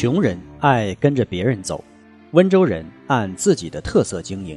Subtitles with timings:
[0.00, 1.82] 穷人爱跟着别人走。
[2.30, 4.56] 温州人按自己的特色经营，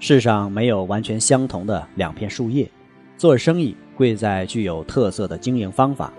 [0.00, 2.68] 世上没有完全相同的两片树叶。
[3.16, 6.12] 做生意贵在具有特色的经营方法。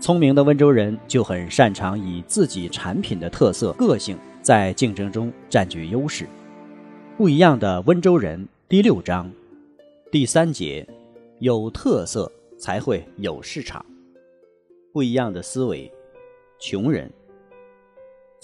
[0.00, 6.26] 聪明的温州人就很擅长以自己产品的特色、个性在竞争中占据优势。
[7.18, 9.30] 不一样的温州人第六章
[10.10, 10.88] 第三节，
[11.38, 13.84] 有特色才会有市场。
[14.90, 15.92] 不一样的思维，
[16.58, 17.12] 穷人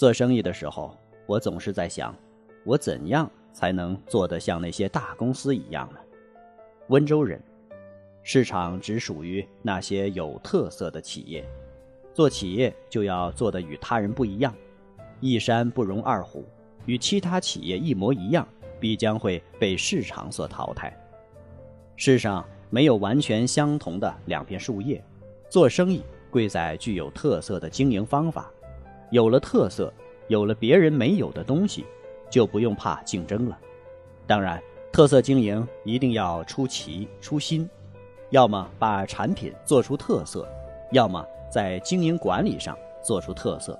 [0.01, 0.97] 做生意的时候。
[1.27, 2.13] 我总是在想，
[2.65, 5.99] 我怎样才能做得像那些大公司一样呢？
[6.87, 7.39] 温州人，
[8.23, 11.47] 市场只属于那些有特色的企业。
[12.15, 14.51] 做企业就要做得与他人不一样，
[15.19, 16.43] 一山不容二虎，
[16.87, 18.45] 与其他企业一模一样，
[18.79, 20.91] 必将会被市场所淘汰。
[21.95, 25.01] 世上没有完全相同的两片树叶，
[25.47, 28.51] 做生意贵在具有特色的经营方法，
[29.11, 29.93] 有了特色。
[30.27, 31.83] 有了别人没有的东西，
[32.29, 33.59] 就不用怕竞争了。
[34.25, 37.69] 当然，特色经营一定要出奇出新，
[38.29, 40.47] 要么把产品做出特色，
[40.93, 43.77] 要么在经营管理上做出特色。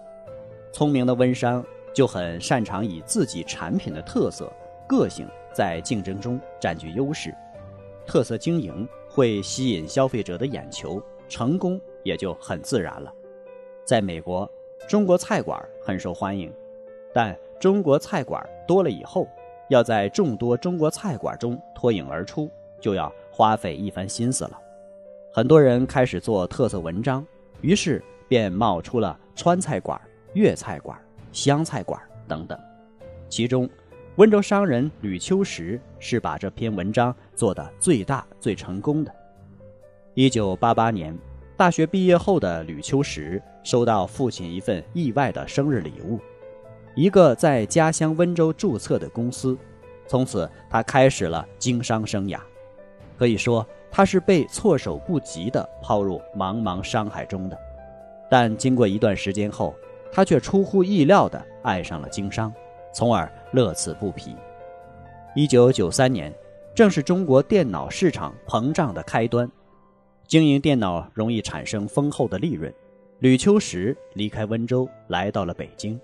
[0.73, 4.51] 聪明的温商就很擅长以自己产品的特色、
[4.89, 7.33] 个性在竞争中占据优势。
[8.05, 13.09] 特色经营会吸引消费者的眼球，成功也就很自然了。
[13.85, 14.51] 在美国。
[14.87, 16.51] 中国菜馆很受欢迎，
[17.13, 19.27] 但中国菜馆多了以后，
[19.69, 24.59] 要在众多中国菜馆中脱颖而出，就要花费一番心思了。
[25.31, 27.25] 很多人开始做特色文章，
[27.61, 29.99] 于是便冒出了川菜馆、
[30.33, 30.99] 粤菜馆、
[31.31, 32.59] 湘菜馆等等。
[33.29, 33.69] 其中，
[34.17, 39.15] 温州商人吕秋实是把这篇文章做得最大、最成功的。
[40.15, 41.17] 一九八八年。
[41.61, 46.19] 大学毕业后的吕秋实收到父亲一份意外的生日礼物，
[46.95, 49.55] 一个在家乡温州注册的公司。
[50.07, 52.39] 从此，他开始了经商生涯。
[53.15, 57.55] 可以说，他是被措手不及地抛入茫茫商海中的。
[58.27, 59.75] 但经过一段时间后，
[60.11, 62.51] 他却出乎意料地爱上了经商，
[62.91, 64.35] 从而乐此不疲。
[65.35, 66.33] 一九九三年，
[66.73, 69.47] 正是中国电脑市场膨胀的开端。
[70.31, 72.73] 经营电脑容易产生丰厚的利润，
[73.19, 75.99] 吕秋实离开温州，来到了北京，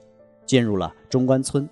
[0.45, 1.65] 进入了中关村。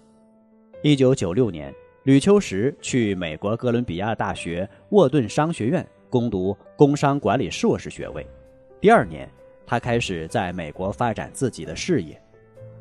[0.81, 8.25] 一九九六年，吕秋实去美国哥伦比亚大学沃顿商学院攻读工商管理硕士学位。
[8.79, 9.29] 第二年，
[9.67, 12.17] 他开始在美国发展自己的事业。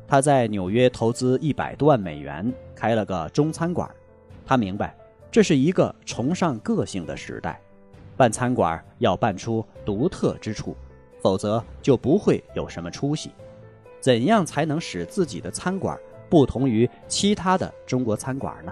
[0.07, 3.93] 他在纽约投资一百多万美元，开了个中餐馆。
[4.45, 4.95] 他明白，
[5.29, 7.59] 这是一个崇尚个性的时代。
[8.17, 10.75] 办餐馆要办出独特之处，
[11.21, 13.31] 否则就不会有什么出息。
[13.99, 15.99] 怎样才能使自己的餐馆
[16.29, 18.71] 不同于其他的中国餐馆呢？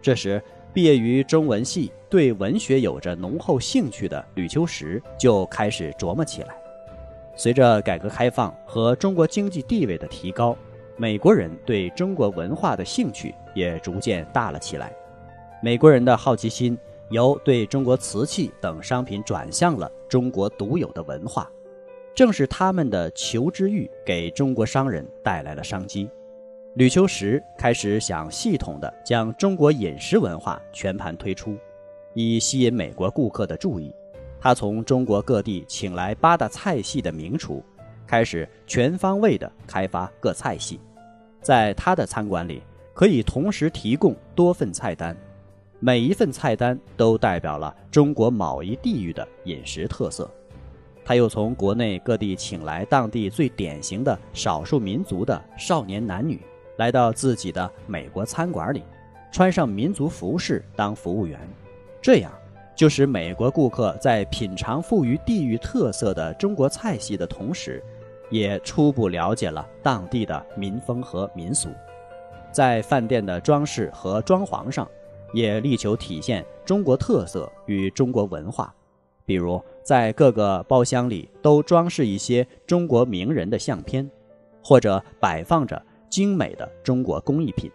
[0.00, 0.42] 这时，
[0.72, 6.54] 毕业于中文系、对文学有着浓厚兴趣的吕秋实就开始琢磨起来。
[7.36, 10.56] 随着改革开放和中国经济地位的提高，
[10.96, 14.92] 美国人对中国文化的兴趣也逐渐大了起来。
[15.62, 16.76] 美国人的好奇心。
[17.10, 21.50] 由对中国瓷器等商品转向了中国独有的文化，
[22.14, 26.08] 正是他们的求知欲给中国商人带来了商机。
[26.74, 31.56] 吕秋实开始想系统地将中国饮食文化全盘推出，
[32.14, 33.92] 以吸引美国顾客的注意。
[34.40, 37.60] 他从中国各地请来八大菜系的名厨，
[38.06, 40.80] 开始全方位地开发各菜系。
[41.42, 42.62] 在他的餐馆里，
[42.94, 45.16] 可以同时提供多份菜单。
[45.82, 50.30] 每一份菜单都代表了中国某一地域的饮食特色。
[51.02, 56.38] 他又从国内各地请来当地最典型的少数民族的少年男女，
[56.76, 58.82] 来到自己的美国餐馆里，
[59.32, 61.40] 穿上民族服饰当服务员。
[62.02, 62.30] 这样，
[62.76, 67.82] 就使美国顾客在品尝富于地域特色的中国菜系的同时，
[68.28, 71.70] 也初步了解了当地的民风和民俗。
[72.52, 74.86] 在饭店的装饰和装潢上。
[75.32, 78.74] 也力求体现中国特色与中国文化，
[79.24, 84.08] 比如在各个包厢里都装饰一些中国名人的相片，
[84.62, 87.70] 或者摆放着精美的中国工艺品。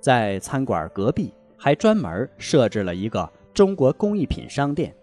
[0.00, 4.94] 在餐馆隔壁还专门设置了一个中国工艺品商店。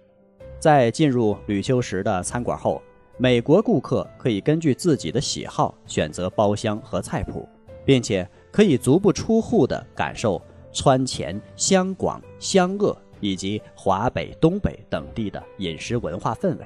[0.60, 2.82] 在进入吕秋实的餐馆后，
[3.18, 7.48] 美国顾客可以根据自己的喜好选择包厢和菜谱，
[7.86, 10.42] 并且可以足不出户地感受
[10.72, 16.66] 川黔、湘广、湘鄂以及华北、东北等地的饮食文化氛围。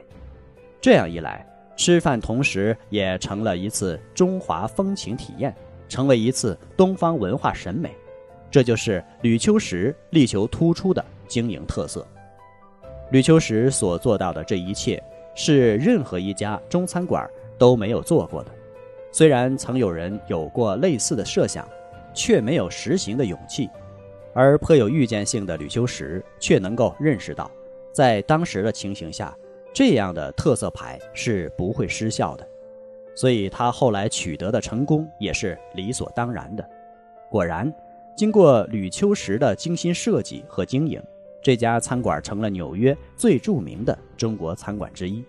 [0.79, 1.45] 这样一来，
[1.77, 5.55] 吃饭同时也成了一次中华风情体验，
[5.87, 7.91] 成为一次东方文化审美。
[8.49, 12.05] 这就是吕秋实力求突出的经营特色。
[13.11, 15.01] 吕秋实所做到的这一切，
[15.35, 17.25] 是任何一家中餐馆
[17.57, 18.51] 都没有做过的。
[19.11, 21.67] 虽然曾有人有过类似的设想，
[22.13, 23.69] 却没有实行的勇气。
[24.33, 27.49] 而颇有预见性的吕秋实却能够认识到，
[27.91, 29.35] 在当时的情形下，
[29.73, 32.47] 这样的特色牌是不会失效的。
[33.15, 36.69] 所以他后来取得的成功也是理所当然的。
[37.29, 37.73] 果然。
[38.13, 41.01] 经过吕秋实的精心设计和经营，
[41.41, 45.23] 这家餐馆成了纽约最著名的中国餐馆之一，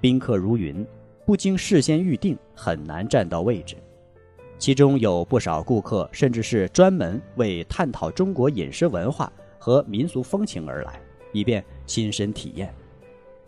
[0.00, 0.86] 宾客如云，
[1.26, 3.76] 不经事先预定很难占到位置。
[4.58, 11.00] 其中有不少顾客甚至是专门为探讨中国饮食文化和民俗风情而来，
[11.32, 12.74] 以便亲身体验。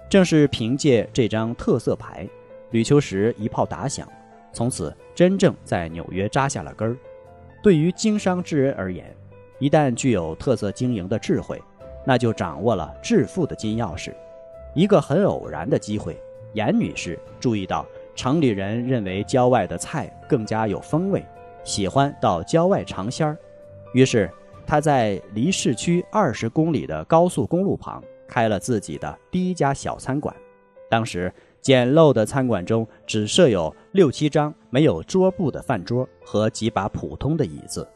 [0.09, 2.29] 正是凭借这张特色牌，
[2.71, 4.09] 吕秋实一炮打响，
[4.53, 6.97] 从此真正在纽约扎下了根儿。
[7.63, 9.15] 对于经商之人而言，
[9.59, 11.61] 一旦具有特色经营的智慧，
[12.07, 14.15] 那就掌握了致富的金钥匙。
[14.75, 16.17] 一个很偶然的机会，
[16.55, 17.85] 严女士注意到
[18.15, 21.25] 城里人认为郊外的菜更加有风味，
[21.65, 23.37] 喜欢到郊外尝鲜儿。
[23.93, 24.31] 于是，
[24.67, 30.35] 他在离市区二十公里的高速公路旁开了自己的第一家小餐馆。
[30.89, 31.33] 当时。
[31.63, 37.87] 简陋的餐馆中只设有六七张没有桌布的饭桌和几把普通的椅子，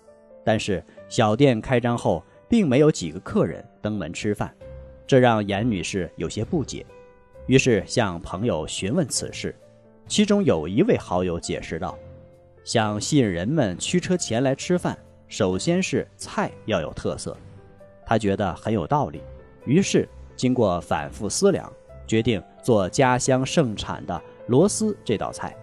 [0.45, 4.55] 但是小店开张后，并没有几个客人登门吃饭，
[5.07, 6.85] 这让严女士有些不解，
[7.47, 9.57] 于是向朋友询问此事。
[10.06, 11.99] 其中有一位好友解释道
[12.65, 14.99] ：“想吸引人们驱车前来吃饭，
[15.29, 17.37] 首先是菜要有特色。”
[18.06, 19.23] 他觉得很有道理，
[19.65, 21.71] 于是经过反复思量。
[22.06, 25.56] 决定做家乡盛产的螺丝这道菜，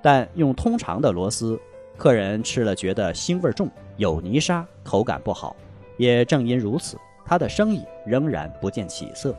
[0.00, 1.60] 但用通常的螺丝，
[1.96, 5.56] 客人吃了觉得腥味重，有泥沙，口感不好。
[5.96, 9.36] 也正因如此，他的生意仍然不见起色。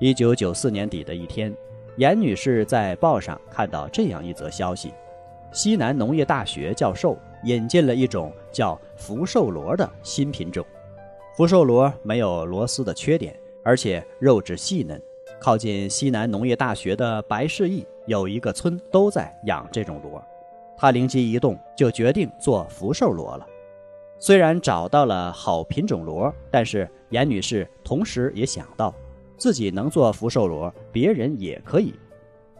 [0.00, 1.54] 一九九四年底的一天，
[1.96, 4.92] 严女士在报上看到这样一则消息：
[5.52, 10.66] 西南农业大学教授引进了一种叫福寿螺的新品种。
[11.36, 15.00] 福寿螺没有螺丝的缺点，而且肉质细嫩。
[15.40, 20.22] 靠近西南农业大学的白市驿有一个村都在养这种螺，
[20.76, 23.46] 他灵机一动，就决定做福寿螺了。
[24.18, 28.94] 虽然找到了好品种螺，但是严女士同时也想到，
[29.36, 31.94] 自己能做福寿螺，别人也可以。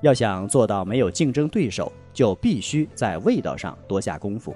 [0.00, 4.54] 要想做到没有竞争对手，就必须在味道上多下功夫，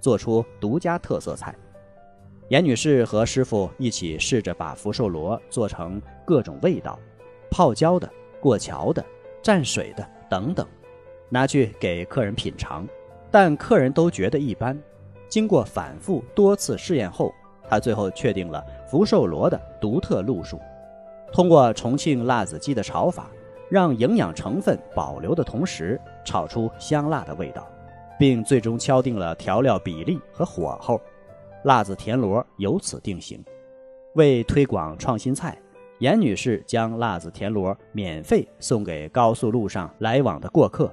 [0.00, 1.54] 做出独家特色菜。
[2.48, 6.98] 严女士和师傅一起试着把福寿螺做成各种味道。
[7.50, 8.08] 泡椒的、
[8.40, 9.04] 过桥的、
[9.42, 10.66] 蘸水的等等，
[11.28, 12.86] 拿去给客人品尝，
[13.30, 14.78] 但客人都觉得一般。
[15.28, 17.32] 经过反复多次试验后，
[17.68, 20.60] 他最后确定了福寿螺的独特路数。
[21.32, 23.30] 通过重庆辣子鸡的炒法，
[23.68, 27.66] 让营养成分保留的同时，炒出香辣的味道，
[28.18, 31.00] 并最终敲定了调料比例和火候，
[31.64, 33.42] 辣子田螺由此定型。
[34.14, 35.56] 为推广创新菜。
[36.00, 40.90] 严女士将辣子田螺免费送给高速路上来往的过客，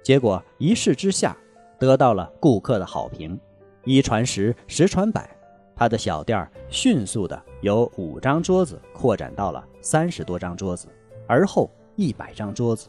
[0.00, 1.36] 结果一试之下，
[1.76, 3.36] 得到了顾客的好评。
[3.82, 5.28] 一传十，十传百，
[5.76, 10.88] 他的小店儿迅速的由五张桌子扩展到了三十多张桌子，
[11.26, 12.88] 而后一百张桌子。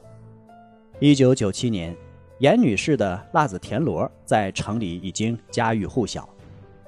[1.00, 1.96] 一九九七年，
[2.40, 6.28] 严女士的辣子田螺在城里已经家喻户晓，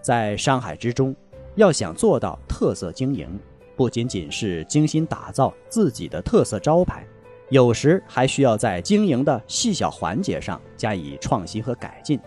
[0.01, 1.15] 在商海之中，
[1.55, 3.27] 要想做到特色经营。
[3.75, 7.05] 不仅仅是精心打造自己的特色招牌，
[7.49, 12.19] 有时还需要在经营的细小环节上加以创新和改进。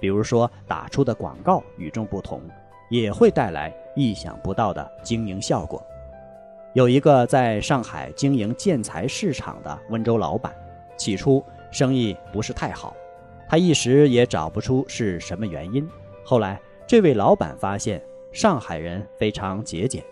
[0.00, 2.42] 比如说，打出的广告与众不同，
[2.88, 5.84] 也会带来意想不到的经营效果。
[6.72, 10.54] 有一个在上海经营建材市场的温州老板，
[10.96, 12.94] 起初生意不是太好，
[13.48, 15.88] 他一时也找不出是什么原因。
[16.22, 20.04] 后来，这位老板发现上海人非常节俭。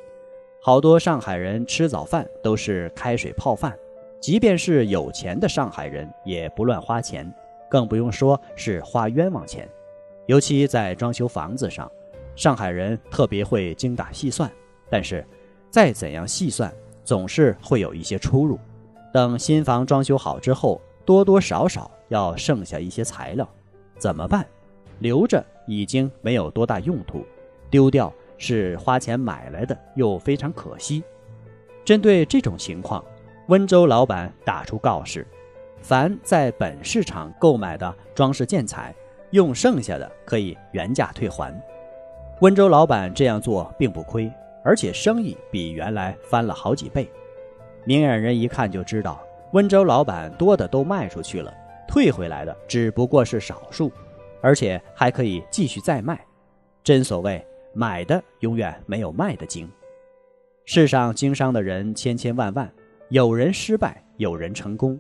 [0.61, 3.79] 好多上海人吃早饭都是开水泡饭，
[4.19, 7.31] 即便是有钱的上海人也不乱花钱，
[7.69, 9.69] 更不用说是花冤枉钱。
[10.25, 11.91] 尤其在装修房子上，
[12.37, 14.51] 上海人特别会精打细算。
[14.91, 15.27] 但是，
[15.71, 16.73] 再怎样细算，
[17.05, 18.59] 总是会有一些出入。
[19.13, 23.49] 等新房装修好之后，多多少少要剩下一些材料，
[23.99, 24.47] 怎么办？
[25.01, 27.25] 留着已经没有多大用途，
[27.71, 28.13] 丢掉。
[28.37, 31.05] 是花钱买来的，又非常可惜。
[31.85, 33.03] 针对这种情况，
[33.47, 35.25] 温州老板打出告示：
[35.81, 38.93] 凡在本市场购买的装饰建材，
[39.31, 41.55] 用剩下的可以原价退还。
[42.41, 44.31] 温州老板这样做并不亏，
[44.63, 47.11] 而且生意比原来翻了好几倍。
[47.85, 49.23] 明眼人一看就知道，
[49.53, 51.53] 温州老板多的都卖出去了，
[51.89, 53.91] 退回来的只不过是少数，
[54.41, 56.21] 而且还可以继续再卖。
[56.83, 57.45] 真所谓。
[57.77, 59.69] 买的永远没有卖的精。
[60.65, 62.73] 世上经商的人千千万万，
[63.09, 64.97] 有人失败，有人成功，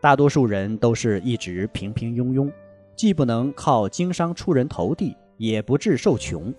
[0.00, 2.48] 大多数人都是一直平平庸庸，
[2.94, 6.54] 既不能靠经商出人头地，也不致受穷。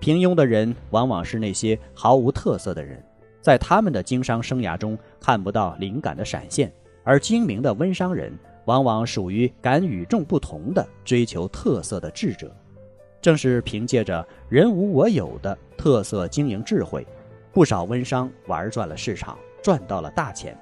[0.00, 3.00] 平庸的人往往是那些毫无特色的人，
[3.42, 6.72] 在他们的经商生涯中看不到灵感的闪现，
[7.04, 8.32] 而精明的温商人
[8.64, 12.50] 往往属于敢与众不同的追求特色的智者。
[13.20, 17.06] 正是凭借着人无我有的特色经营智慧，
[17.52, 20.56] 不少温商玩转了市场，赚到了大钱。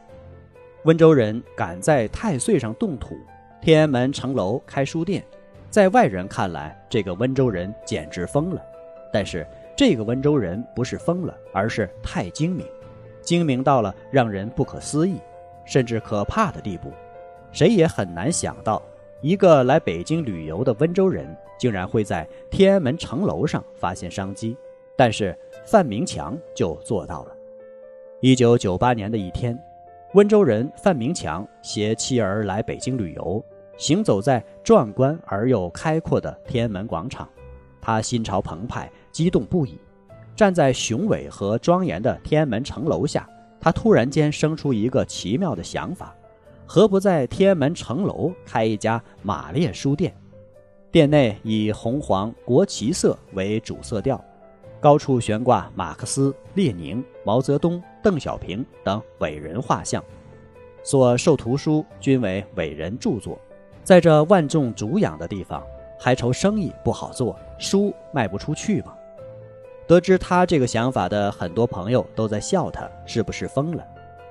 [0.82, 3.16] 温州人敢在太岁上动土，
[3.60, 5.24] 天安门城楼开书店，
[5.70, 8.60] 在外人看来，这个温州人简直疯了。
[9.12, 9.46] 但是
[9.76, 12.66] 这个温州人不是疯了，而是太精明，
[13.20, 15.18] 精明到了让人不可思议，
[15.64, 16.92] 甚至可怕的地步。
[17.52, 18.82] 谁也很难想到，
[19.20, 21.36] 一个来北京旅游的温州人。
[21.58, 24.56] 竟然会在天安门城楼上发现商机，
[24.94, 27.36] 但是范明强就做到了。
[28.20, 29.58] 一九九八年的一天，
[30.14, 33.44] 温州人范明强携妻儿来北京旅游，
[33.76, 37.28] 行走在壮观而又开阔的天安门广场，
[37.80, 39.78] 他心潮澎湃，激动不已。
[40.36, 43.28] 站在雄伟和庄严的天安门城楼下，
[43.60, 46.14] 他突然间生出一个奇妙的想法：
[46.64, 50.14] 何不在天安门城楼开一家马列书店？
[50.92, 54.24] 店内以红黄国旗色为主色调，
[54.80, 60.02] 高处悬挂马克思、列宁、毛泽东、邓小平等伟人画像，
[60.84, 63.38] 所售图书均为伟人著作。
[63.82, 65.62] 在这万众瞩仰的地方，
[65.98, 68.94] 还愁生意不好做，书卖不出去吗？
[69.88, 73.82] 得知他这个想法的很多朋友都在笑他是不是疯了，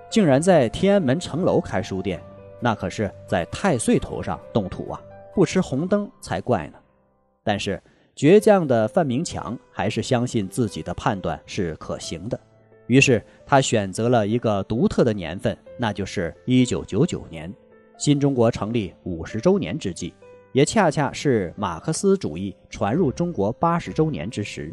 [0.08, 2.22] 竟然在天安门城楼开书店，
[2.60, 5.02] 那可是在太岁头上动土啊！
[5.34, 6.78] 不吃红灯才怪呢，
[7.44, 7.82] 但是
[8.16, 12.40] 倔强的范明强还是相信自己的判断是可行的，
[12.86, 17.52] 于是他选择了一个独特的年份，那就是一九九九年，
[17.98, 20.14] 新中国成立五十周年之际，
[20.52, 24.72] 也恰恰是马克思主义传入中国八十周年之时。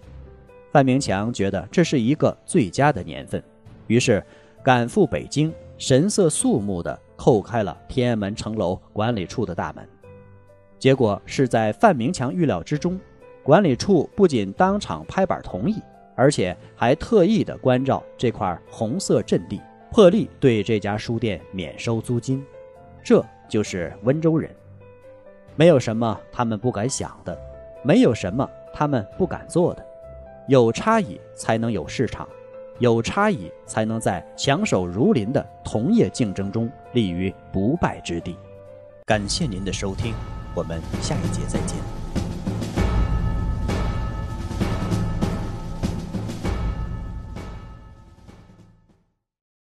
[0.75, 3.41] 范明强觉得这是一个最佳的年份，
[3.87, 4.21] 于是
[4.61, 9.89] 赶赴北京，神色肃穆地叩开了天安门城楼管理处的大门。
[10.77, 12.99] 结果是在范明强预料之中，
[13.45, 15.81] 管理处不仅当场拍板同意，
[16.17, 19.61] 而且还特意的关照这块红色阵地，
[19.93, 22.45] 破例对这家书店免收租金。
[23.01, 24.51] 这就是温州人，
[25.55, 27.39] 没有什么他们不敢想的，
[27.85, 29.87] 没有什么他们不敢做的。
[30.47, 32.29] 有差异才能有市场，
[32.79, 38.37] 有差异才能在强手如林的同业竞争中立于不败之地。
[39.07, 40.15] 感谢您的收听。
[40.55, 42.04] 我们下一节再见。